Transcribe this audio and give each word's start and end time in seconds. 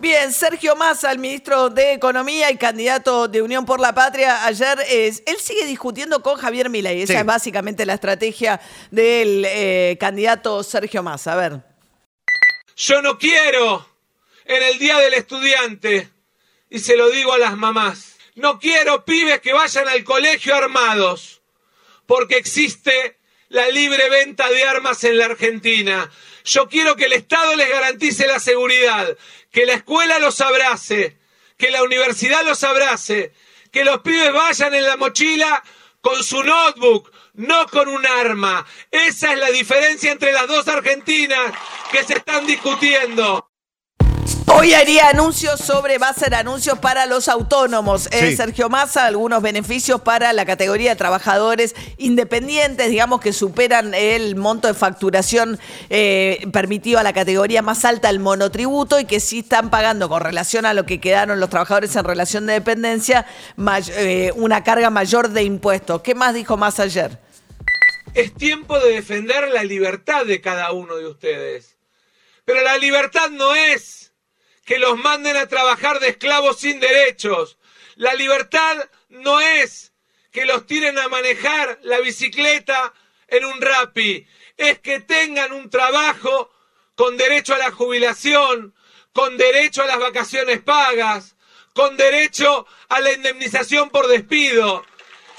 Bien, 0.00 0.32
Sergio 0.32 0.74
Massa, 0.76 1.12
el 1.12 1.18
ministro 1.18 1.68
de 1.68 1.92
Economía 1.92 2.50
y 2.50 2.56
candidato 2.56 3.28
de 3.28 3.42
Unión 3.42 3.66
por 3.66 3.80
la 3.80 3.94
Patria, 3.94 4.46
ayer 4.46 4.78
es, 4.88 5.22
él 5.26 5.36
sigue 5.38 5.66
discutiendo 5.66 6.22
con 6.22 6.38
Javier 6.38 6.70
Milei. 6.70 7.02
Esa 7.02 7.12
Sí. 7.12 7.18
es 7.18 7.26
básicamente 7.26 7.84
la 7.84 7.94
estrategia 7.94 8.58
del 8.90 9.44
eh, 9.46 9.98
candidato 10.00 10.62
Sergio 10.62 11.02
Massa. 11.02 11.34
A 11.34 11.36
ver. 11.36 11.60
Yo 12.76 13.02
no 13.02 13.18
quiero 13.18 13.86
en 14.46 14.62
el 14.62 14.78
Día 14.78 14.96
del 14.98 15.12
Estudiante, 15.14 16.08
y 16.70 16.78
se 16.78 16.96
lo 16.96 17.10
digo 17.10 17.34
a 17.34 17.38
las 17.38 17.56
mamás, 17.58 18.16
no 18.36 18.58
quiero 18.58 19.04
pibes 19.04 19.40
que 19.40 19.52
vayan 19.52 19.86
al 19.86 20.02
colegio 20.02 20.54
armados, 20.54 21.42
porque 22.06 22.36
existe 22.38 23.18
la 23.50 23.68
libre 23.68 24.08
venta 24.08 24.48
de 24.48 24.64
armas 24.64 25.04
en 25.04 25.18
la 25.18 25.26
Argentina. 25.26 26.10
Yo 26.44 26.68
quiero 26.68 26.96
que 26.96 27.06
el 27.06 27.12
Estado 27.12 27.54
les 27.56 27.68
garantice 27.68 28.26
la 28.26 28.38
seguridad, 28.38 29.16
que 29.50 29.66
la 29.66 29.74
escuela 29.74 30.18
los 30.18 30.40
abrace, 30.40 31.18
que 31.56 31.70
la 31.70 31.82
universidad 31.82 32.44
los 32.44 32.62
abrace, 32.64 33.32
que 33.70 33.84
los 33.84 34.00
pibes 34.00 34.32
vayan 34.32 34.74
en 34.74 34.84
la 34.84 34.96
mochila 34.96 35.62
con 36.00 36.22
su 36.24 36.42
notebook, 36.42 37.12
no 37.34 37.66
con 37.66 37.88
un 37.88 38.06
arma. 38.06 38.66
Esa 38.90 39.32
es 39.32 39.38
la 39.38 39.50
diferencia 39.50 40.12
entre 40.12 40.32
las 40.32 40.48
dos 40.48 40.66
Argentinas 40.68 41.52
que 41.92 42.02
se 42.04 42.14
están 42.14 42.46
discutiendo. 42.46 43.49
Hoy 44.52 44.74
haría 44.74 45.08
anuncios 45.08 45.60
sobre, 45.60 45.98
va 45.98 46.08
a 46.08 46.10
hacer 46.10 46.34
anuncios 46.34 46.78
para 46.78 47.06
los 47.06 47.28
autónomos. 47.28 48.08
Eh, 48.12 48.30
Sí. 48.30 48.36
Sergio 48.36 48.68
Massa, 48.68 49.06
algunos 49.06 49.40
beneficios 49.42 50.00
para 50.00 50.32
la 50.32 50.44
categoría 50.44 50.90
de 50.90 50.96
trabajadores 50.96 51.74
independientes, 51.98 52.90
digamos 52.90 53.20
que 53.20 53.32
superan 53.32 53.94
el 53.94 54.36
monto 54.36 54.66
de 54.68 54.74
facturación 54.74 55.58
eh, 55.88 56.46
permitido 56.52 56.98
a 56.98 57.02
la 57.02 57.12
categoría 57.12 57.62
más 57.62 57.84
alta, 57.84 58.10
el 58.10 58.18
monotributo, 58.18 58.98
y 58.98 59.04
que 59.04 59.20
sí 59.20 59.38
están 59.40 59.70
pagando 59.70 60.08
con 60.08 60.20
relación 60.20 60.66
a 60.66 60.74
lo 60.74 60.84
que 60.84 61.00
quedaron 61.00 61.38
los 61.40 61.48
trabajadores 61.48 61.94
en 61.96 62.04
relación 62.04 62.46
de 62.46 62.54
dependencia, 62.54 63.26
may- 63.56 63.84
eh, 63.90 64.32
una 64.34 64.64
carga 64.64 64.90
mayor 64.90 65.28
de 65.30 65.42
impuestos. 65.44 66.02
¿Qué 66.02 66.14
más 66.14 66.34
dijo 66.34 66.56
Massa 66.56 66.82
ayer? 66.82 67.18
Es 68.14 68.34
tiempo 68.34 68.78
de 68.80 68.90
defender 68.94 69.48
la 69.50 69.62
libertad 69.64 70.26
de 70.26 70.40
cada 70.40 70.72
uno 70.72 70.96
de 70.96 71.06
ustedes. 71.06 71.76
Pero 72.44 72.62
la 72.62 72.76
libertad 72.78 73.30
no 73.30 73.54
es 73.54 74.09
que 74.70 74.78
los 74.78 74.96
manden 74.96 75.36
a 75.36 75.48
trabajar 75.48 75.98
de 75.98 76.10
esclavos 76.10 76.60
sin 76.60 76.78
derechos. 76.78 77.58
La 77.96 78.14
libertad 78.14 78.88
no 79.08 79.40
es 79.40 79.92
que 80.30 80.44
los 80.44 80.64
tiren 80.64 80.96
a 80.96 81.08
manejar 81.08 81.80
la 81.82 81.98
bicicleta 81.98 82.94
en 83.26 83.46
un 83.46 83.60
rapi. 83.60 84.24
Es 84.56 84.78
que 84.78 85.00
tengan 85.00 85.52
un 85.52 85.70
trabajo 85.70 86.52
con 86.94 87.16
derecho 87.16 87.52
a 87.52 87.58
la 87.58 87.72
jubilación, 87.72 88.72
con 89.12 89.36
derecho 89.36 89.82
a 89.82 89.86
las 89.86 89.98
vacaciones 89.98 90.62
pagas, 90.62 91.34
con 91.74 91.96
derecho 91.96 92.64
a 92.90 93.00
la 93.00 93.12
indemnización 93.12 93.90
por 93.90 94.06
despido. 94.06 94.86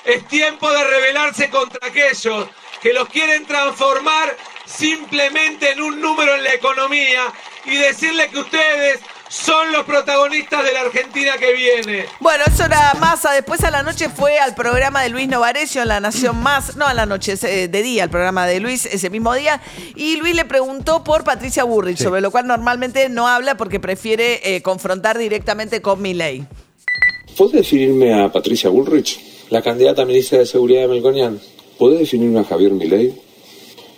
Es 0.04 0.28
tiempo 0.28 0.70
de 0.70 0.84
rebelarse 0.84 1.50
contra 1.50 1.88
aquellos 1.88 2.50
que 2.82 2.92
los 2.92 3.08
quieren 3.08 3.46
transformar 3.46 4.36
simplemente 4.66 5.72
en 5.72 5.82
un 5.82 6.02
número 6.02 6.36
en 6.36 6.44
la 6.44 6.54
economía 6.54 7.32
y 7.64 7.78
decirle 7.78 8.30
que 8.30 8.40
ustedes 8.40 9.00
son 9.34 9.72
los 9.72 9.86
protagonistas 9.86 10.62
de 10.66 10.74
la 10.74 10.81
Argentina 10.81 11.31
que 11.40 11.53
viene. 11.53 12.06
Bueno, 12.19 12.44
eso 12.53 12.66
era 12.66 12.94
Massa. 13.00 13.31
Después 13.31 13.64
a 13.64 13.72
la 13.72 13.81
noche 13.81 14.09
fue 14.09 14.38
al 14.40 14.53
programa 14.56 15.02
de 15.03 15.08
Luis 15.09 15.30
Novarecio 15.30 15.81
en 15.81 15.88
La 15.88 16.02
Nación 16.02 16.36
Más. 16.44 16.75
No, 16.75 16.86
a 16.86 16.94
la 16.94 17.06
noche, 17.06 17.31
ese- 17.34 17.70
de 17.70 17.81
día, 17.81 18.03
el 18.03 18.09
programa 18.09 18.46
de 18.46 18.59
Luis 18.59 18.86
ese 18.86 19.09
mismo 19.09 19.34
día. 19.34 19.62
Y 19.96 20.18
Luis 20.18 20.36
le 20.36 20.44
preguntó 20.44 21.06
por 21.06 21.24
Patricia 21.24 21.64
Burrich, 21.64 21.97
sobre 21.97 22.20
lo 22.20 22.30
cual 22.30 22.46
normalmente 22.46 23.08
no 23.08 23.25
habla 23.30 23.56
porque 23.56 23.80
prefiere 23.80 24.41
eh, 24.56 24.62
confrontar 24.62 25.18
directamente 25.18 25.81
con 25.81 26.02
Milei. 26.02 26.44
¿Podés 27.38 27.53
definirme 27.53 28.14
a 28.22 28.30
Patricia 28.30 28.70
Bullrich, 28.70 29.18
la 29.50 29.62
candidata 29.62 30.02
a 30.02 30.06
ministra 30.06 30.40
de 30.40 30.46
Seguridad 30.46 30.81
de 30.81 30.88
Melconian? 30.90 31.40
¿Podés 31.78 32.00
definirme 32.00 32.41
a 32.41 32.44
Javier 32.44 32.74
Milei? 32.74 33.14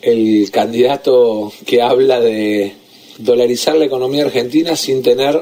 El 0.03 0.51
candidato 0.51 1.51
que 1.65 1.81
habla 1.81 2.19
de 2.19 2.75
dolarizar 3.17 3.75
la 3.75 3.85
economía 3.85 4.23
argentina 4.25 4.75
sin 4.75 5.01
tener 5.01 5.41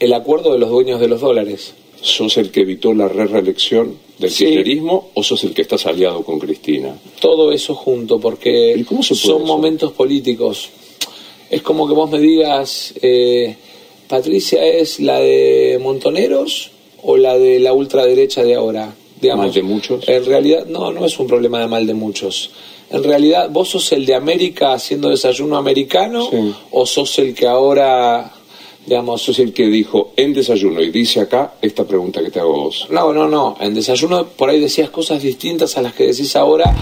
el 0.00 0.12
acuerdo 0.12 0.52
de 0.52 0.58
los 0.58 0.70
dueños 0.70 1.00
de 1.00 1.08
los 1.08 1.20
dólares. 1.20 1.74
¿Sos 2.00 2.36
el 2.36 2.50
que 2.50 2.60
evitó 2.60 2.92
la 2.92 3.08
re 3.08 3.26
reelección 3.26 3.96
del 4.18 4.30
Sí. 4.30 4.44
kirchnerismo 4.44 5.10
o 5.14 5.22
sos 5.22 5.42
el 5.44 5.54
que 5.54 5.62
estás 5.62 5.86
aliado 5.86 6.22
con 6.22 6.38
Cristina? 6.38 6.98
Todo 7.20 7.50
eso 7.52 7.74
junto, 7.74 8.18
porque 8.20 8.74
¿Y 8.76 8.84
cómo 8.84 9.02
se 9.02 9.14
puede 9.14 9.20
son 9.26 9.36
eso? 9.42 9.46
momentos 9.46 9.92
políticos. 9.92 10.68
Es 11.50 11.62
como 11.62 11.86
que 11.88 11.94
vos 11.94 12.10
me 12.10 12.18
digas, 12.18 12.92
eh, 13.00 13.56
Patricia 14.08 14.64
es 14.66 15.00
la 15.00 15.18
de 15.20 15.78
Montoneros 15.82 16.70
o 17.02 17.16
la 17.16 17.38
de 17.38 17.58
la 17.60 17.72
ultraderecha 17.72 18.42
de 18.42 18.54
ahora. 18.54 18.94
Digamos, 19.20 19.46
¿Mal 19.46 19.54
de 19.54 19.62
muchos? 19.62 20.06
En 20.08 20.24
realidad, 20.26 20.66
no, 20.66 20.92
no 20.92 21.06
es 21.06 21.18
un 21.18 21.26
problema 21.26 21.60
de 21.60 21.66
mal 21.68 21.86
de 21.86 21.94
muchos. 21.94 22.50
En 22.94 23.02
realidad, 23.02 23.48
¿vos 23.50 23.68
sos 23.70 23.90
el 23.92 24.06
de 24.06 24.14
América 24.14 24.72
haciendo 24.72 25.08
desayuno 25.08 25.56
americano 25.56 26.28
Sí. 26.30 26.54
o 26.70 26.86
sos 26.86 27.18
el 27.18 27.34
que 27.34 27.46
ahora, 27.46 28.32
digamos, 28.86 29.20
¿Sos 29.22 29.38
el 29.40 29.52
que 29.52 29.66
dijo 29.66 30.12
en 30.16 30.32
desayuno 30.32 30.80
y 30.80 30.90
dice 30.90 31.20
acá 31.20 31.54
esta 31.60 31.84
pregunta 31.84 32.22
que 32.22 32.30
te 32.30 32.38
hago 32.40 32.52
vos? 32.64 32.86
no, 32.90 33.12
no, 33.12 33.26
no, 33.28 33.56
en 33.60 33.74
desayuno 33.74 34.26
por 34.26 34.48
ahí 34.50 34.60
decías 34.60 34.90
cosas 34.90 35.22
distintas 35.22 35.76
a 35.76 35.82
las 35.82 35.92
que 35.94 36.04
decís 36.06 36.36
ahora. 36.36 36.72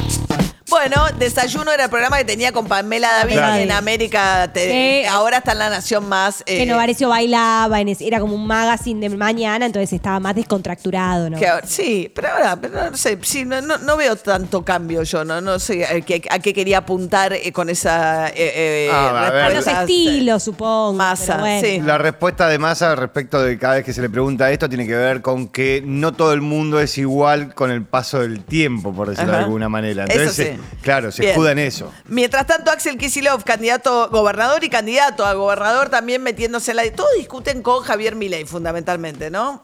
Bueno, 0.72 1.04
Desayuno 1.18 1.70
era 1.70 1.84
el 1.84 1.90
programa 1.90 2.16
que 2.16 2.24
tenía 2.24 2.50
con 2.50 2.66
Pamela 2.66 3.12
David 3.18 3.34
Claro. 3.34 3.56
en 3.62 3.70
América. 3.72 4.50
Te- 4.52 5.02
Sí. 5.02 5.06
Ahora 5.08 5.38
está 5.38 5.52
en 5.52 5.58
La 5.58 5.68
Nación 5.68 6.08
Más. 6.08 6.42
eh, 6.46 6.56
Que 6.58 6.66
Novarecio 6.66 7.10
bailaba, 7.10 7.78
en 7.80 7.88
ese- 7.88 8.06
era 8.06 8.20
como 8.20 8.34
un 8.34 8.46
magazine 8.46 9.06
de 9.06 9.14
mañana, 9.14 9.66
entonces 9.66 9.92
estaba 9.92 10.18
más 10.18 10.34
descontracturado, 10.34 11.28
¿no? 11.28 11.38
que 11.38 11.46
ahora- 11.46 11.66
sí, 11.66 12.10
pero 12.14 12.28
ahora, 12.28 12.56
pero 12.56 12.90
no 12.90 12.96
sé, 12.96 13.18
sí, 13.22 13.44
no, 13.44 13.60
no- 13.60 13.76
no 13.78 13.96
veo 13.98 14.16
tanto 14.16 14.64
cambio 14.64 15.02
yo, 15.02 15.24
no, 15.24 15.40
no 15.42 15.58
sé 15.58 15.84
a 15.84 16.00
qué, 16.00 16.22
a 16.30 16.38
qué 16.38 16.54
quería 16.54 16.78
apuntar 16.78 17.34
eh, 17.34 17.52
con 17.52 17.68
esa 17.68 18.28
eh, 18.28 18.32
eh, 18.36 18.90
Ah, 18.90 19.26
a 19.26 19.30
ver. 19.30 19.44
Los 19.54 19.64
respuesta, 19.66 19.80
estilos, 19.82 20.42
supongo. 20.42 20.94
Massa, 20.94 21.32
pero 21.34 21.40
bueno. 21.40 21.68
sí. 21.68 21.80
La 21.82 21.98
respuesta 21.98 22.48
de 22.48 22.58
Massa 22.58 22.94
respecto 22.94 23.42
de 23.42 23.58
cada 23.58 23.74
vez 23.74 23.84
que 23.84 23.92
se 23.92 24.00
le 24.00 24.08
pregunta 24.08 24.50
esto 24.50 24.68
tiene 24.70 24.86
que 24.86 24.94
ver 24.96 25.20
con 25.20 25.48
que 25.48 25.82
no 25.84 26.12
todo 26.12 26.32
el 26.32 26.40
mundo 26.40 26.80
es 26.80 26.96
igual 26.98 27.54
con 27.54 27.70
el 27.70 27.84
paso 27.84 28.20
del 28.20 28.42
tiempo, 28.44 28.92
por 28.94 29.10
decirlo 29.10 29.32
Ajá. 29.32 29.38
de 29.40 29.44
alguna 29.44 29.68
manera. 29.68 30.04
Eso 30.04 30.18
Entonces, 30.18 30.48
sí. 30.56 30.61
Claro, 30.82 31.12
se 31.12 31.22
Bien. 31.22 31.32
escuda 31.32 31.52
en 31.52 31.58
eso. 31.58 31.92
Mientras 32.06 32.46
tanto, 32.46 32.70
Axel 32.70 32.98
Kicillof, 32.98 33.44
candidato 33.44 34.04
a 34.04 34.06
gobernador 34.08 34.64
y 34.64 34.68
candidato 34.68 35.24
a 35.24 35.34
gobernador, 35.34 35.88
también 35.88 36.22
metiéndose 36.22 36.72
en 36.72 36.76
la... 36.76 36.92
Todos 36.92 37.10
discuten 37.16 37.62
con 37.62 37.82
Javier 37.82 38.16
Milei, 38.16 38.44
fundamentalmente, 38.44 39.30
¿no? 39.30 39.62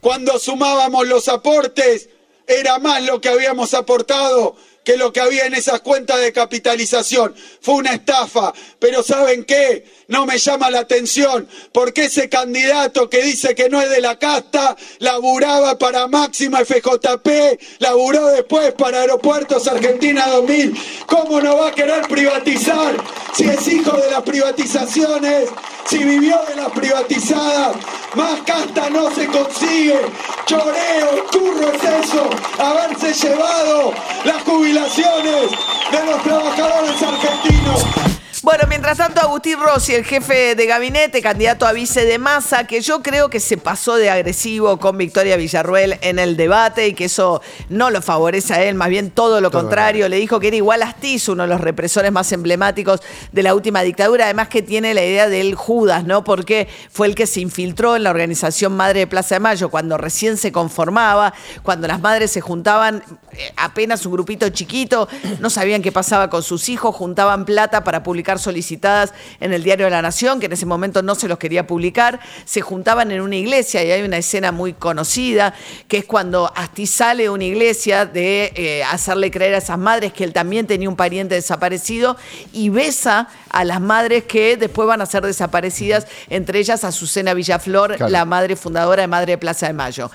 Cuando 0.00 0.38
sumábamos 0.38 1.06
los 1.06 1.28
aportes, 1.28 2.08
era 2.46 2.78
más 2.78 3.02
lo 3.02 3.20
que 3.20 3.28
habíamos 3.28 3.74
aportado 3.74 4.56
que 4.86 4.96
lo 4.96 5.12
que 5.12 5.20
había 5.20 5.46
en 5.46 5.54
esas 5.54 5.80
cuentas 5.80 6.20
de 6.20 6.32
capitalización. 6.32 7.34
Fue 7.60 7.74
una 7.74 7.92
estafa, 7.92 8.54
pero 8.78 9.02
¿saben 9.02 9.44
qué? 9.44 9.84
No 10.06 10.26
me 10.26 10.38
llama 10.38 10.70
la 10.70 10.78
atención, 10.78 11.48
porque 11.72 12.04
ese 12.04 12.28
candidato 12.28 13.10
que 13.10 13.20
dice 13.22 13.56
que 13.56 13.68
no 13.68 13.82
es 13.82 13.90
de 13.90 14.00
la 14.00 14.16
casta, 14.16 14.76
laburaba 15.00 15.76
para 15.76 16.06
Máxima 16.06 16.64
FJP, 16.64 17.80
laburó 17.80 18.26
después 18.28 18.74
para 18.74 19.00
Aeropuertos 19.00 19.66
Argentina 19.66 20.28
2000. 20.28 20.78
¿Cómo 21.06 21.40
no 21.40 21.56
va 21.56 21.70
a 21.70 21.72
querer 21.72 22.02
privatizar 22.02 22.94
si 23.34 23.42
es 23.42 23.66
hijo 23.66 23.90
de 23.96 24.08
las 24.08 24.22
privatizaciones? 24.22 25.48
Si 25.88 25.98
vivió 25.98 26.38
de 26.48 26.54
las 26.54 26.70
privatizadas, 26.70 27.76
más 28.16 28.40
casta 28.46 28.88
no 28.90 29.10
se 29.14 29.26
consigue. 29.26 30.00
Choreo, 30.46 31.26
curro 31.30 31.70
es 31.70 31.84
eso, 31.84 32.28
haberse 32.58 33.12
llevado 33.12 33.92
las 34.24 34.42
jubilaciones 34.42 35.50
de 35.92 36.06
los 36.06 36.22
trabajadores 36.22 37.02
argentinos. 37.02 38.15
Bueno, 38.46 38.62
mientras 38.68 38.98
tanto, 38.98 39.20
Agustín 39.20 39.58
Rossi, 39.58 39.92
el 39.92 40.04
jefe 40.04 40.54
de 40.54 40.66
gabinete, 40.66 41.20
candidato 41.20 41.66
a 41.66 41.72
vice 41.72 42.04
de 42.04 42.16
masa, 42.16 42.64
que 42.64 42.80
yo 42.80 43.02
creo 43.02 43.28
que 43.28 43.40
se 43.40 43.56
pasó 43.56 43.96
de 43.96 44.08
agresivo 44.08 44.76
con 44.76 44.96
Victoria 44.96 45.36
Villarruel 45.36 45.98
en 46.00 46.20
el 46.20 46.36
debate 46.36 46.86
y 46.86 46.94
que 46.94 47.06
eso 47.06 47.42
no 47.70 47.90
lo 47.90 48.00
favorece 48.02 48.54
a 48.54 48.62
él, 48.62 48.76
más 48.76 48.88
bien 48.88 49.10
todo 49.10 49.40
lo 49.40 49.50
contrario. 49.50 50.08
Le 50.08 50.18
dijo 50.18 50.38
que 50.38 50.46
era 50.46 50.56
igual 50.56 50.82
a 50.84 50.90
Astiz, 50.90 51.28
uno 51.28 51.42
de 51.42 51.48
los 51.48 51.60
represores 51.60 52.12
más 52.12 52.30
emblemáticos 52.30 53.00
de 53.32 53.42
la 53.42 53.52
última 53.52 53.82
dictadura, 53.82 54.26
además 54.26 54.46
que 54.46 54.62
tiene 54.62 54.94
la 54.94 55.04
idea 55.04 55.28
del 55.28 55.56
Judas, 55.56 56.04
¿no? 56.04 56.22
Porque 56.22 56.68
fue 56.88 57.08
el 57.08 57.16
que 57.16 57.26
se 57.26 57.40
infiltró 57.40 57.96
en 57.96 58.04
la 58.04 58.10
organización 58.10 58.76
Madre 58.76 59.00
de 59.00 59.06
Plaza 59.08 59.34
de 59.34 59.40
Mayo 59.40 59.70
cuando 59.70 59.98
recién 59.98 60.36
se 60.36 60.52
conformaba, 60.52 61.34
cuando 61.64 61.88
las 61.88 62.00
madres 62.00 62.30
se 62.30 62.40
juntaban 62.40 63.02
eh, 63.32 63.52
apenas 63.56 64.06
un 64.06 64.12
grupito 64.12 64.48
chiquito, 64.50 65.08
no 65.40 65.50
sabían 65.50 65.82
qué 65.82 65.90
pasaba 65.90 66.30
con 66.30 66.44
sus 66.44 66.68
hijos, 66.68 66.94
juntaban 66.94 67.44
plata 67.44 67.82
para 67.82 68.04
publicar 68.04 68.35
solicitadas 68.38 69.12
en 69.40 69.52
el 69.52 69.62
diario 69.62 69.86
de 69.86 69.90
la 69.90 70.02
Nación, 70.02 70.40
que 70.40 70.46
en 70.46 70.52
ese 70.52 70.66
momento 70.66 71.02
no 71.02 71.14
se 71.14 71.28
los 71.28 71.38
quería 71.38 71.66
publicar, 71.66 72.20
se 72.44 72.60
juntaban 72.60 73.10
en 73.10 73.20
una 73.20 73.36
iglesia 73.36 73.82
y 73.84 73.90
hay 73.90 74.02
una 74.02 74.18
escena 74.18 74.52
muy 74.52 74.72
conocida, 74.72 75.54
que 75.88 75.98
es 75.98 76.04
cuando 76.04 76.52
Astiz 76.54 76.90
sale 76.90 77.24
de 77.24 77.30
una 77.30 77.44
iglesia 77.44 78.06
de 78.06 78.52
eh, 78.54 78.84
hacerle 78.84 79.30
creer 79.30 79.54
a 79.54 79.58
esas 79.58 79.78
madres 79.78 80.12
que 80.12 80.24
él 80.24 80.32
también 80.32 80.66
tenía 80.66 80.88
un 80.88 80.96
pariente 80.96 81.34
desaparecido 81.34 82.16
y 82.52 82.68
besa 82.68 83.28
a 83.50 83.64
las 83.64 83.80
madres 83.80 84.24
que 84.24 84.56
después 84.56 84.86
van 84.86 85.00
a 85.00 85.06
ser 85.06 85.24
desaparecidas, 85.24 86.06
entre 86.28 86.58
ellas 86.58 86.84
Azucena 86.84 87.34
Villaflor, 87.34 87.96
Claro. 87.96 88.10
la 88.12 88.24
madre 88.24 88.56
fundadora 88.56 89.02
de 89.02 89.08
Madre 89.08 89.32
de 89.32 89.38
Plaza 89.38 89.66
de 89.66 89.72
Mayo. 89.72 90.10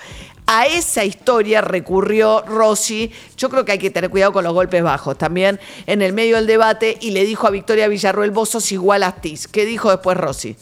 A 0.54 0.66
esa 0.66 1.02
historia 1.06 1.62
recurrió 1.62 2.42
Rossi. 2.42 3.10
Yo 3.38 3.48
creo 3.48 3.64
que 3.64 3.72
hay 3.72 3.78
que 3.78 3.88
tener 3.88 4.10
cuidado 4.10 4.34
con 4.34 4.44
los 4.44 4.52
golpes 4.52 4.82
bajos 4.82 5.16
también 5.16 5.58
en 5.86 6.02
el 6.02 6.12
medio 6.12 6.36
del 6.36 6.46
debate 6.46 6.98
y 7.00 7.12
le 7.12 7.24
dijo 7.24 7.46
a 7.46 7.50
Victoria 7.50 7.88
Villarruel, 7.88 8.32
vos 8.32 8.50
sos 8.50 8.70
igual 8.70 9.02
a 9.02 9.06
Astiz. 9.06 9.48
¿Qué 9.48 9.64
dijo 9.64 9.90
después 9.90 10.14
Rossi? 10.18 10.56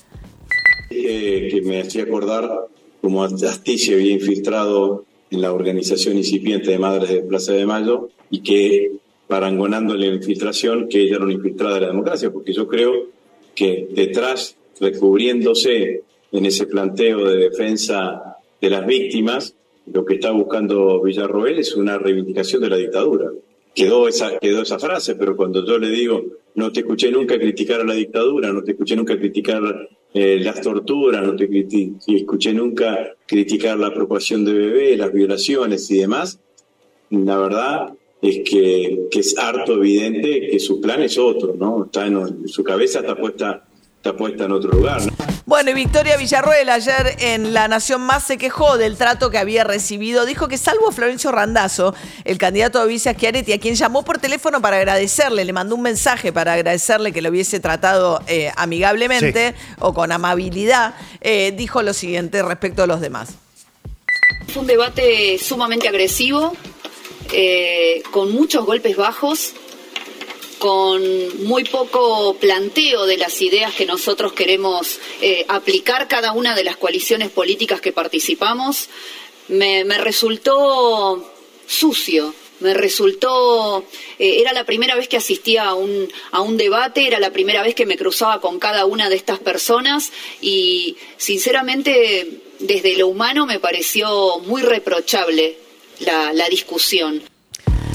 eh, 0.90 1.48
que 1.50 1.62
me 1.62 1.80
hacía 1.80 2.04
acordar 2.04 2.68
cómo 3.00 3.24
Astiz 3.24 3.86
se 3.86 3.94
había 3.94 4.12
infiltrado 4.12 5.06
en 5.28 5.40
la 5.40 5.52
organización 5.52 6.16
incipiente 6.16 6.70
de 6.70 6.78
Madres 6.78 7.10
de 7.10 7.22
Plaza 7.22 7.52
de 7.52 7.66
Mayo 7.66 8.10
y 8.30 8.44
que 8.44 8.92
parangonándole 9.26 10.06
la 10.06 10.14
infiltración, 10.14 10.88
que 10.88 11.00
ella 11.02 11.16
era 11.16 11.24
una 11.24 11.34
infiltrada 11.34 11.74
de 11.74 11.80
la 11.80 11.86
democracia, 11.88 12.30
porque 12.30 12.52
yo 12.52 12.68
creo 12.68 13.08
que 13.56 13.88
detrás, 13.90 14.56
recubriéndose 14.78 16.02
en 16.30 16.46
ese 16.46 16.66
planteo 16.66 17.24
de 17.24 17.48
defensa 17.48 18.36
de 18.60 18.70
las 18.70 18.86
víctimas, 18.86 19.56
lo 19.86 20.04
que 20.04 20.14
está 20.14 20.30
buscando 20.30 21.02
Villarroel 21.02 21.58
es 21.58 21.74
una 21.74 21.98
reivindicación 21.98 22.62
de 22.62 22.70
la 22.70 22.76
dictadura. 22.76 23.30
Quedó 23.74 24.08
esa, 24.08 24.38
quedó 24.38 24.62
esa 24.62 24.78
frase, 24.78 25.14
pero 25.14 25.36
cuando 25.36 25.64
yo 25.64 25.78
le 25.78 25.90
digo, 25.90 26.24
no 26.54 26.72
te 26.72 26.80
escuché 26.80 27.10
nunca 27.10 27.38
criticar 27.38 27.80
a 27.80 27.84
la 27.84 27.94
dictadura, 27.94 28.52
no 28.52 28.62
te 28.62 28.72
escuché 28.72 28.96
nunca 28.96 29.16
criticar 29.18 29.88
eh, 30.12 30.40
las 30.40 30.60
torturas, 30.60 31.22
no 31.22 31.36
te 31.36 31.48
escuché 32.06 32.52
nunca 32.52 33.14
criticar 33.26 33.78
la 33.78 33.88
apropiación 33.88 34.44
de 34.44 34.52
bebés, 34.52 34.98
las 34.98 35.12
violaciones 35.12 35.90
y 35.90 35.98
demás, 35.98 36.40
la 37.10 37.38
verdad 37.38 37.92
es 38.22 38.40
que, 38.48 39.08
que 39.10 39.20
es 39.20 39.36
harto 39.38 39.74
evidente 39.74 40.48
que 40.48 40.58
su 40.58 40.80
plan 40.80 41.02
es 41.02 41.16
otro, 41.18 41.54
¿no? 41.58 41.86
Está 41.86 42.06
en, 42.06 42.48
su 42.48 42.62
cabeza 42.62 43.00
está 43.00 43.16
puesta, 43.16 43.66
está 43.96 44.16
puesta 44.16 44.44
en 44.44 44.52
otro 44.52 44.72
lugar. 44.72 45.00
¿no? 45.04 45.39
Bueno, 45.50 45.72
y 45.72 45.74
Victoria 45.74 46.16
Villarruel 46.16 46.68
ayer 46.68 47.16
en 47.18 47.52
La 47.52 47.66
Nación 47.66 48.02
Más 48.02 48.22
se 48.22 48.38
quejó 48.38 48.78
del 48.78 48.96
trato 48.96 49.32
que 49.32 49.38
había 49.38 49.64
recibido. 49.64 50.24
Dijo 50.24 50.46
que 50.46 50.56
salvo 50.56 50.92
Florencio 50.92 51.32
Randazzo, 51.32 51.92
el 52.24 52.38
candidato 52.38 52.78
a 52.78 52.84
vice 52.84 53.12
Schiaretti, 53.12 53.52
a 53.52 53.58
quien 53.58 53.74
llamó 53.74 54.04
por 54.04 54.18
teléfono 54.18 54.62
para 54.62 54.76
agradecerle, 54.76 55.44
le 55.44 55.52
mandó 55.52 55.74
un 55.74 55.82
mensaje 55.82 56.32
para 56.32 56.52
agradecerle 56.52 57.10
que 57.12 57.20
lo 57.20 57.30
hubiese 57.30 57.58
tratado 57.58 58.22
eh, 58.28 58.52
amigablemente 58.54 59.56
o 59.80 59.92
con 59.92 60.12
amabilidad, 60.12 60.94
eh, 61.20 61.52
dijo 61.56 61.82
lo 61.82 61.94
siguiente 61.94 62.44
respecto 62.44 62.84
a 62.84 62.86
los 62.86 63.00
demás. 63.00 63.30
Fue 64.52 64.62
un 64.62 64.68
debate 64.68 65.36
sumamente 65.42 65.88
agresivo, 65.88 66.54
eh, 67.32 68.04
con 68.12 68.30
muchos 68.30 68.64
golpes 68.64 68.96
bajos, 68.96 69.54
con 70.60 71.46
muy 71.46 71.64
poco 71.64 72.36
planteo 72.36 73.06
de 73.06 73.16
las 73.16 73.40
ideas 73.40 73.74
que 73.74 73.86
nosotros 73.86 74.34
queremos 74.34 75.00
eh, 75.22 75.46
aplicar 75.48 76.06
cada 76.06 76.32
una 76.32 76.54
de 76.54 76.64
las 76.64 76.76
coaliciones 76.76 77.30
políticas 77.30 77.80
que 77.80 77.92
participamos. 77.92 78.90
Me, 79.48 79.82
resultó 79.98 81.32
sucio. 81.66 82.34
Me 82.60 82.74
resultó, 82.74 83.86
eh, 84.18 84.42
era 84.42 84.52
la 84.52 84.64
primera 84.64 84.94
vez 84.94 85.08
que 85.08 85.16
asistía 85.16 85.64
a 85.64 85.74
un, 85.74 86.12
a 86.30 86.42
un 86.42 86.58
debate, 86.58 87.06
era 87.06 87.18
la 87.18 87.32
primera 87.32 87.62
vez 87.62 87.74
que 87.74 87.86
me 87.86 87.96
cruzaba 87.96 88.42
con 88.42 88.58
cada 88.58 88.84
una 88.84 89.08
de 89.08 89.16
estas 89.16 89.38
personas 89.38 90.12
y 90.42 90.98
sinceramente 91.16 92.42
desde 92.58 92.98
lo 92.98 93.08
humano 93.08 93.46
me 93.46 93.60
pareció 93.60 94.40
muy 94.40 94.60
reprochable 94.60 95.56
la, 96.00 96.34
la 96.34 96.50
discusión. 96.50 97.29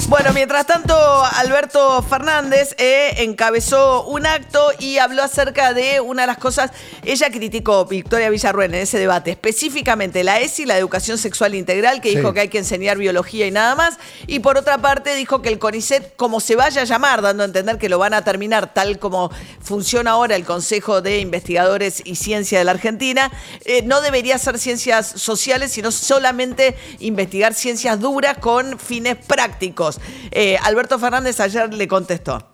Bueno, 0.07 0.33
mientras 0.33 0.67
tanto, 0.67 0.95
Alberto 1.25 2.03
Fernández 2.03 2.75
eh, 2.77 3.23
encabezó 3.23 4.03
un 4.05 4.27
acto 4.27 4.71
y 4.77 4.99
habló 4.99 5.23
acerca 5.23 5.73
de 5.73 5.99
una 5.99 6.21
de 6.23 6.27
las 6.27 6.37
cosas. 6.37 6.69
Ella 7.03 7.31
criticó 7.31 7.85
Victoria 7.85 8.29
Villarruel 8.29 8.75
en 8.75 8.81
ese 8.81 8.99
debate, 8.99 9.31
específicamente 9.31 10.23
la 10.23 10.39
ESI, 10.39 10.65
la 10.65 10.77
educación 10.77 11.17
sexual 11.17 11.55
integral, 11.55 12.01
que 12.01 12.11
Sí. 12.11 12.17
dijo 12.17 12.33
que 12.33 12.41
hay 12.41 12.49
que 12.49 12.59
enseñar 12.59 12.99
biología 12.99 13.47
y 13.47 13.51
nada 13.51 13.73
más. 13.73 13.97
Y 14.27 14.39
por 14.39 14.57
otra 14.57 14.77
parte, 14.77 15.15
dijo 15.15 15.41
que 15.41 15.49
el 15.49 15.57
CONICET, 15.57 16.15
como 16.15 16.39
se 16.39 16.55
vaya 16.55 16.81
a 16.81 16.85
llamar, 16.85 17.23
dando 17.23 17.41
a 17.41 17.47
entender 17.47 17.79
que 17.79 17.89
lo 17.89 17.97
van 17.97 18.13
a 18.13 18.23
terminar 18.23 18.75
tal 18.75 18.99
como 18.99 19.31
funciona 19.59 20.11
ahora 20.11 20.35
el 20.35 20.45
Consejo 20.45 21.01
de 21.01 21.17
Investigadores 21.17 22.03
y 22.05 22.15
Ciencia 22.15 22.59
de 22.59 22.65
la 22.65 22.71
Argentina, 22.71 23.31
eh, 23.65 23.81
no 23.81 24.01
debería 24.01 24.37
ser 24.37 24.59
ciencias 24.59 25.07
sociales, 25.07 25.71
sino 25.71 25.91
solamente 25.91 26.75
investigar 26.99 27.55
ciencias 27.55 27.99
duras 27.99 28.37
con 28.37 28.77
fines 28.77 29.15
prácticos. 29.15 29.94
Eh, 30.31 30.57
Alberto 30.61 30.99
Fernández 30.99 31.39
ayer 31.39 31.73
le 31.73 31.87
contestó. 31.87 32.53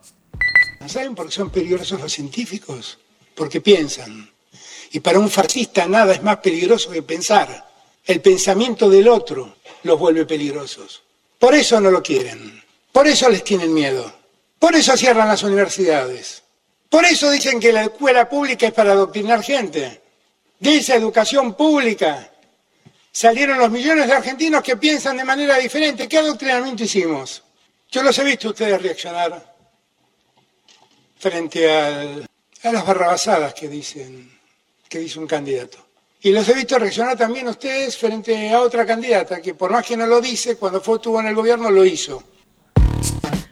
¿Saben 0.88 1.16
por 1.16 1.28
qué 1.28 1.32
son 1.32 1.50
peligrosos 1.50 2.00
los 2.00 2.12
científicos? 2.12 3.00
Porque 3.36 3.62
piensan. 3.62 4.30
Y 4.92 5.00
para 5.00 5.20
un 5.20 5.30
fascista 5.30 5.88
nada 5.88 6.14
es 6.14 6.24
más 6.24 6.38
peligroso 6.38 6.90
que 6.90 7.04
pensar. 7.04 7.70
El 8.06 8.22
pensamiento 8.22 8.90
del 8.90 9.08
otro 9.08 9.58
los 9.84 10.00
vuelve 10.00 10.26
peligrosos. 10.26 11.04
Por 11.40 11.56
eso 11.56 11.80
no 11.80 11.92
lo 11.92 12.04
quieren. 12.04 12.62
Por 12.92 13.08
eso 13.08 13.30
les 13.30 13.44
tienen 13.44 13.74
miedo. 13.74 14.12
Por 14.60 14.76
eso 14.76 14.98
cierran 14.98 15.28
las 15.28 15.44
universidades. 15.44 16.44
Por 16.90 17.06
eso 17.06 17.32
dicen 17.32 17.60
que 17.60 17.72
la 17.72 17.84
escuela 17.84 18.28
pública 18.28 18.68
es 18.68 18.74
para 18.74 18.92
adoctrinar 18.92 19.42
gente. 19.44 20.02
De 20.60 20.76
esa 20.76 20.96
educación 20.96 21.54
pública 21.54 22.31
salieron 23.12 23.60
los 23.60 23.69
millones 23.69 24.08
de 24.08 24.13
argentinos 24.13 24.63
que 24.63 24.78
piensan 24.78 25.18
de 25.18 25.24
manera 25.24 25.58
diferente. 25.58 26.08
¿Qué 26.08 26.18
adoctrinamiento 26.18 26.84
hicimos? 26.84 27.44
Yo 27.90 28.04
los 28.04 28.18
he 28.19 28.24
visto 28.24 28.50
ustedes 28.50 28.81
reaccionar 28.81 29.54
frente 31.19 31.69
a 31.69 32.72
las 32.72 32.86
barrabasadas 32.86 33.54
que 33.54 33.68
dicen 33.68 34.40
que 34.88 35.00
dice 35.00 35.19
un 35.19 35.28
candidato. 35.28 35.78
Y 36.24 36.31
los 36.31 36.48
he 36.50 36.54
visto 36.54 36.78
reaccionar 36.78 37.18
también 37.18 37.48
ustedes 37.48 37.98
frente 37.98 38.54
a 38.54 38.62
otra 38.62 38.86
candidata 38.86 39.42
que 39.42 39.56
por 39.56 39.72
más 39.72 39.86
que 39.86 39.98
no 39.98 40.06
lo 40.06 40.22
dice, 40.22 40.58
cuando 40.58 40.81
fue 40.81 40.98
estuvo 40.98 41.19
en 41.19 41.28
el 41.28 41.36
gobierno 41.36 41.72
lo 41.72 41.84
hizo. 41.84 42.24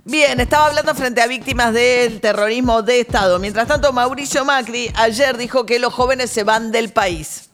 Bien, 0.04 0.40
estaba 0.40 0.68
hablando 0.68 0.96
frente 0.96 1.22
a 1.22 1.28
víctimas 1.28 1.74
del 1.74 2.20
terrorismo 2.20 2.82
de 2.82 3.00
Estado. 3.02 3.40
Mientras 3.40 3.68
tanto, 3.68 3.94
Mauricio 3.94 4.44
Macri 4.44 4.92
ayer 4.96 5.38
dijo 5.38 5.66
que 5.66 5.80
los 5.80 5.94
jóvenes 5.94 6.32
se 6.32 6.44
van 6.44 6.72
del 6.72 6.92
país. 6.92 7.49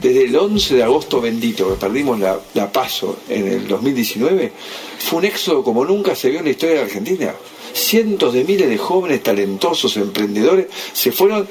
Desde 0.00 0.24
el 0.24 0.36
11 0.36 0.76
de 0.76 0.82
agosto 0.82 1.20
bendito, 1.20 1.68
que 1.68 1.74
perdimos 1.74 2.18
la, 2.18 2.40
paso 2.72 3.18
en 3.28 3.46
el 3.48 3.68
2019, 3.68 4.52
fue 4.98 5.18
un 5.18 5.24
éxodo 5.26 5.62
como 5.62 5.84
nunca 5.84 6.14
se 6.14 6.30
vio 6.30 6.38
en 6.38 6.46
la 6.46 6.50
historia 6.52 6.76
de 6.76 6.82
Argentina. 6.82 7.34
Cientos 7.72 8.32
de 8.32 8.44
miles 8.44 8.68
de 8.68 8.78
jóvenes 8.78 9.22
talentosos, 9.22 9.96
emprendedores, 9.96 10.66
se 10.92 11.12
fueron 11.12 11.46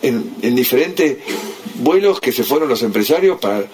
en, 0.00 0.34
en 0.42 0.54
diferentes 0.54 1.18
vuelos 1.74 2.20
que 2.20 2.32
se 2.32 2.44
fueron 2.44 2.68
los 2.68 2.82
empresarios 2.82 3.38
para, 3.40 3.64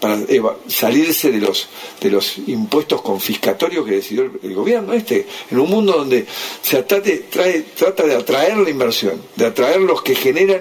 para 0.00 0.18
salirse 0.66 1.30
de 1.30 1.38
los, 1.38 1.68
de 2.00 2.10
los 2.10 2.38
impuestos 2.46 3.00
confiscatorios 3.02 3.84
que 3.86 3.92
decidió 3.92 4.30
el, 4.42 4.54
gobierno 4.54 4.92
este, 4.92 5.26
en 5.50 5.58
un 5.58 5.70
mundo 5.70 5.92
donde 5.92 6.26
se 6.62 6.84
trae- 6.86 7.64
trata 7.76 8.04
de 8.04 8.14
atraer 8.14 8.56
la 8.58 8.70
inversión, 8.70 9.20
de 9.36 9.46
atraer 9.46 9.80
los 9.80 10.02
que 10.02 10.14
generan 10.14 10.60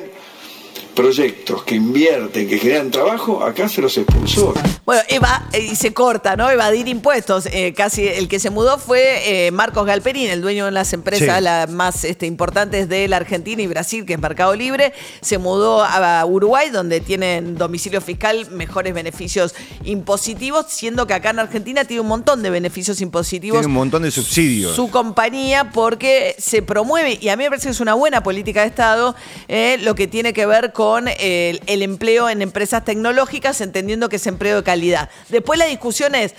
proyectos, 1.01 1.63
que 1.63 1.73
invierten, 1.73 2.47
que 2.47 2.59
generan 2.59 2.91
trabajo, 2.91 3.43
acá 3.43 3.67
se 3.67 3.81
los 3.81 3.97
expulsó. 3.97 4.53
Bueno, 4.91 5.03
eva 5.07 5.47
eh, 5.53 5.69
y 5.71 5.75
se 5.77 5.93
corta, 5.93 6.35
¿no? 6.35 6.49
Evadir 6.49 6.89
impuestos. 6.89 7.45
Eh, 7.45 7.73
casi 7.73 8.05
el 8.09 8.27
que 8.27 8.39
se 8.41 8.49
mudó 8.49 8.77
fue 8.77 9.45
eh, 9.47 9.51
Marcos 9.51 9.85
Galperín, 9.85 10.29
el 10.29 10.41
dueño 10.41 10.65
de 10.65 10.71
las 10.71 10.91
empresas 10.91 11.37
Sí. 11.37 11.43
las 11.43 11.69
más 11.69 12.03
este, 12.03 12.25
importantes 12.25 12.89
de 12.89 13.07
la 13.07 13.15
Argentina 13.15 13.61
y 13.61 13.67
Brasil, 13.67 14.05
que 14.05 14.15
es 14.15 14.19
Mercado 14.19 14.53
Libre. 14.53 14.91
Se 15.21 15.37
mudó 15.37 15.81
a 15.81 16.25
Uruguay, 16.25 16.71
donde 16.71 16.99
tienen 16.99 17.55
domicilio 17.55 18.01
fiscal, 18.01 18.51
mejores 18.51 18.93
beneficios 18.93 19.55
impositivos, 19.85 20.65
siendo 20.67 21.07
que 21.07 21.13
acá 21.13 21.29
en 21.29 21.39
Argentina 21.39 21.85
tiene 21.85 22.01
un 22.01 22.07
montón 22.07 22.43
de 22.43 22.49
beneficios 22.49 22.99
impositivos 22.99 23.59
Tiene 23.59 23.67
un 23.67 23.73
montón 23.73 24.03
de 24.03 24.11
subsidios. 24.11 24.75
su 24.75 24.89
compañía 24.89 25.71
porque 25.71 26.35
se 26.37 26.63
promueve, 26.63 27.17
y 27.21 27.29
a 27.29 27.37
mí 27.37 27.43
me 27.45 27.49
parece 27.49 27.67
que 27.67 27.71
es 27.71 27.79
una 27.79 27.93
buena 27.93 28.23
política 28.23 28.59
de 28.63 28.67
Estado, 28.67 29.15
eh, 29.47 29.77
lo 29.83 29.95
que 29.95 30.07
tiene 30.07 30.33
que 30.33 30.45
ver 30.45 30.73
con 30.73 31.07
el, 31.07 31.61
el 31.65 31.81
empleo 31.81 32.27
en 32.27 32.41
empresas 32.41 32.83
tecnológicas, 32.83 33.61
entendiendo 33.61 34.09
que 34.09 34.17
es 34.17 34.27
empleo 34.27 34.57
de 34.57 34.63
calidad. 34.63 34.80
Después 35.29 35.59
la 35.59 35.65
discusión 35.65 36.15
es 36.15 36.33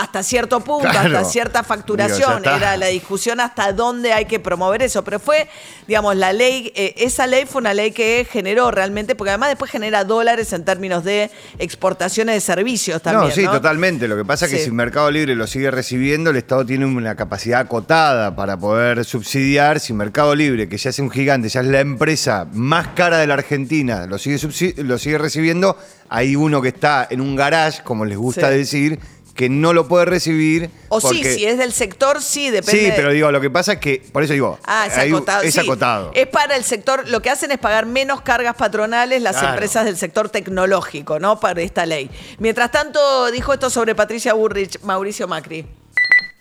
hasta 0.00 0.22
cierto 0.22 0.60
punto, 0.60 0.88
Claro. 0.88 1.18
hasta 1.18 1.30
cierta 1.30 1.62
facturación, 1.62 2.42
Digo, 2.42 2.54
era 2.56 2.76
la 2.76 2.86
discusión 2.86 3.40
hasta 3.40 3.72
dónde 3.72 4.12
hay 4.12 4.24
que 4.26 4.38
promover 4.40 4.82
eso, 4.82 5.02
pero 5.04 5.18
fue, 5.18 5.48
digamos, 5.86 6.16
la 6.16 6.32
ley, 6.32 6.72
eh, 6.74 6.94
esa 6.98 7.26
ley 7.26 7.46
fue 7.46 7.60
una 7.60 7.74
ley 7.74 7.92
que 7.92 8.26
generó 8.30 8.70
realmente, 8.70 9.14
porque 9.14 9.30
además 9.30 9.48
después 9.50 9.70
genera 9.70 10.04
dólares 10.04 10.52
en 10.52 10.64
términos 10.64 11.04
de 11.04 11.30
exportaciones 11.58 12.34
de 12.34 12.40
servicios 12.40 13.02
también. 13.02 13.28
no, 13.28 13.34
sí, 13.34 13.42
¿no? 13.44 13.52
totalmente. 13.52 14.08
Lo 14.08 14.16
que 14.16 14.24
pasa 14.24 14.46
es 14.46 14.52
que 14.52 14.58
Sí. 14.58 14.64
si 14.66 14.70
Mercado 14.70 15.10
Libre 15.10 15.34
lo 15.34 15.46
sigue 15.46 15.70
recibiendo, 15.70 16.30
el 16.30 16.36
Estado 16.36 16.64
tiene 16.64 16.86
una 16.86 17.14
capacidad 17.14 17.60
acotada 17.60 18.34
para 18.34 18.56
poder 18.56 19.04
subsidiar. 19.04 19.80
Si 19.80 19.92
Mercado 19.92 20.34
Libre, 20.34 20.68
que 20.68 20.76
ya 20.78 20.90
es 20.90 20.98
un 20.98 21.10
gigante, 21.10 21.48
ya 21.48 21.60
es 21.60 21.66
la 21.66 21.80
empresa 21.80 22.46
más 22.52 22.88
cara 22.88 23.18
de 23.18 23.26
la 23.26 23.34
Argentina, 23.34 24.06
lo 24.06 24.18
sigue, 24.18 24.38
lo 24.82 24.98
sigue 24.98 25.18
recibiendo, 25.18 25.76
hay 26.08 26.36
uno 26.36 26.62
que 26.62 26.68
está 26.68 27.06
en 27.10 27.20
un 27.20 27.36
garage, 27.36 27.82
como 27.82 28.04
les 28.04 28.16
gusta 28.16 28.48
Sí. 28.50 28.56
decir, 28.56 28.98
que 29.38 29.48
no 29.48 29.72
lo 29.72 29.86
puede 29.86 30.04
recibir. 30.04 30.68
O 30.88 31.00
sí, 31.00 31.06
porque- 31.06 31.32
si 31.32 31.46
es 31.46 31.58
del 31.58 31.72
sector, 31.72 32.20
sí, 32.20 32.50
depende. 32.50 32.86
Sí, 32.86 32.92
pero 32.96 33.12
digo, 33.12 33.30
lo 33.30 33.40
que 33.40 33.50
pasa 33.50 33.74
es 33.74 33.78
que, 33.78 34.02
por 34.12 34.24
eso 34.24 34.32
digo, 34.32 34.58
Ah, 34.64 34.88
es 34.88 34.98
acotado. 34.98 35.42
es 35.44 35.54
sí. 35.54 35.60
acotado. 35.60 36.10
Es 36.12 36.26
para 36.26 36.56
el 36.56 36.64
sector, 36.64 37.08
lo 37.08 37.22
que 37.22 37.30
hacen 37.30 37.52
es 37.52 37.58
pagar 37.58 37.86
menos 37.86 38.20
cargas 38.22 38.56
patronales 38.56 39.22
las 39.22 39.36
Claro. 39.36 39.50
empresas 39.50 39.84
del 39.84 39.96
sector 39.96 40.28
tecnológico, 40.28 41.20
¿no? 41.20 41.38
Para 41.38 41.62
esta 41.62 41.86
ley. 41.86 42.10
Mientras 42.40 42.72
tanto, 42.72 43.30
dijo 43.30 43.52
esto 43.52 43.70
sobre 43.70 43.94
Patricia 43.94 44.34
Burrich, 44.34 44.80
Mauricio 44.82 45.28
Macri. 45.28 45.64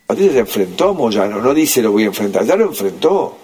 Patricia 0.08 0.34
se 0.34 0.40
enfrentó 0.40 0.90
a 0.90 0.94
Moyano, 0.94 1.40
no 1.40 1.54
dice 1.54 1.84
lo 1.84 1.92
voy 1.92 2.02
a 2.02 2.08
enfrentar, 2.08 2.46
ya 2.46 2.56
lo 2.56 2.66
enfrentó. 2.66 3.38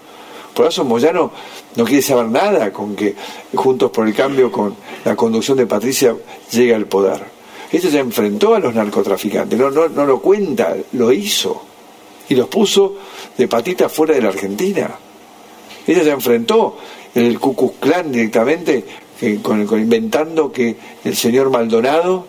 Por 0.55 0.65
eso 0.65 0.83
Moyano 0.83 1.31
no 1.75 1.83
quiere 1.86 2.01
saber 2.01 2.25
nada 2.25 2.72
con 2.74 2.95
que 2.95 3.13
Juntos 3.53 3.91
por 3.91 4.07
el 4.07 4.15
Cambio, 4.15 4.51
con 4.51 4.75
la 5.05 5.15
conducción 5.15 5.57
de 5.60 5.67
Patricia, 5.67 6.15
llegue 6.51 6.74
al 6.74 6.88
poder. 6.88 7.32
Ella 7.74 7.89
se 7.89 8.00
enfrentó 8.00 8.53
a 8.56 8.60
los 8.60 8.74
narcotraficantes, 8.75 9.58
no, 9.60 9.70
no, 9.72 9.89
no 9.89 10.06
lo 10.06 10.22
cuenta, 10.22 10.75
lo 10.94 11.12
hizo. 11.12 11.62
Y 12.30 12.36
los 12.36 12.48
puso 12.48 12.96
de 13.38 13.48
patita 13.48 13.89
fuera 13.89 14.13
de 14.13 14.22
la 14.22 14.30
Argentina. 14.30 14.89
Ella 15.86 16.03
se 16.03 16.12
enfrentó 16.12 16.77
en 17.15 17.25
el 17.25 17.39
Ku 17.39 17.56
Klux 17.56 17.75
Klan 17.80 18.12
directamente, 18.12 18.86
que- 19.20 19.42
con, 19.42 19.65
con- 19.65 19.80
inventando 19.82 20.51
que 20.51 20.75
el 21.03 21.15
señor 21.18 21.50
Maldonado 21.50 22.25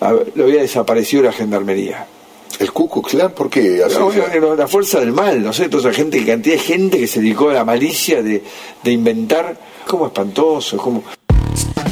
ah, 0.00 0.14
lo 0.34 0.44
había 0.44 0.62
desaparecido 0.62 1.22
de 1.24 1.28
la 1.30 1.34
gendarmería. 1.34 2.06
¿El 2.60 2.72
Ku 2.72 2.88
Klux 2.88 3.10
Klan 3.10 3.32
por 3.32 3.50
qué? 3.50 3.82
No, 4.40 4.54
la 4.54 4.66
fuerza 4.68 5.00
del 5.00 5.12
mal, 5.12 5.42
no 5.42 5.52
sé, 5.52 5.68
toda 5.68 5.90
esa 5.90 5.96
gente, 6.00 6.24
cantidad 6.24 6.54
de 6.54 6.60
gente 6.62 6.98
que 6.98 7.06
se 7.08 7.20
dedicó 7.20 7.50
a 7.50 7.54
la 7.54 7.64
malicia 7.64 8.22
de, 8.22 8.42
de 8.82 8.90
inventar, 8.92 9.58
como 9.86 10.06
espantoso, 10.06 10.76
como... 10.78 11.02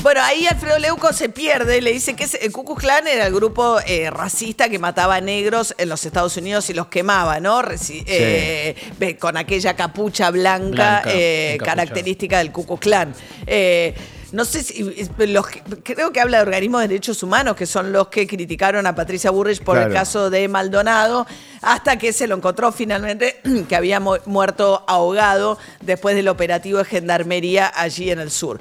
Bueno, 0.05 0.21
ahí 0.23 0.47
Alfredo 0.47 0.79
Leuco 0.79 1.15
se 1.15 1.31
pierde, 1.31 1.81
le 1.81 1.91
dice 1.91 2.15
que 2.15 2.27
el 2.43 2.53
Ku 2.53 2.63
Klux 2.63 2.83
Klan 2.83 3.07
era 3.09 3.27
el 3.27 3.33
grupo 3.33 3.79
eh, 3.87 4.11
racista 4.11 4.69
que 4.69 4.79
mataba 4.79 5.15
a 5.15 5.21
negros 5.23 5.75
en 5.79 5.89
los 5.89 6.05
Estados 6.05 6.37
Unidos 6.37 6.69
y 6.69 6.75
los 6.75 6.89
quemaba, 6.89 7.41
¿no? 7.41 7.63
Reci- 7.63 8.05
eh, 8.07 8.77
con 9.19 9.39
aquella 9.39 9.75
capucha 9.75 10.31
blanca, 10.31 10.99
eh, 11.07 11.57
característica 11.65 12.37
del 12.37 12.53
Ku 12.53 12.67
Klux 12.67 12.81
Klan. 12.83 13.15
Eh, 13.47 13.95
no 14.33 14.45
sé 14.45 14.63
si, 14.63 14.83
los 15.27 15.47
creo 15.83 16.13
que 16.13 16.21
habla 16.21 16.37
de 16.39 16.43
organismos 16.43 16.83
de 16.83 16.89
derechos 16.89 17.23
humanos, 17.23 17.57
que 17.57 17.65
son 17.65 17.91
los 17.91 18.09
que 18.09 18.27
criticaron 18.27 18.87
a 18.87 18.95
Patricia 18.95 19.31
Burrich 19.31 19.63
por 19.63 19.79
el 19.79 19.85
caso 19.95 20.29
de 20.29 20.49
Maldonado, 20.49 21.27
hasta 21.63 21.97
que 21.97 22.13
se 22.13 22.27
lo 22.27 22.37
encontró 22.37 22.73
finalmente 22.73 23.41
que 23.71 23.75
había 23.75 24.01
mu- 24.01 24.19
muerto 24.27 24.85
ahogado 24.87 25.57
después 25.81 26.15
del 26.15 26.29
operativo 26.29 26.79
de 26.79 26.85
gendarmería 26.85 27.73
allí 27.75 28.11
en 28.11 28.19
el 28.19 28.31
sur. 28.31 28.61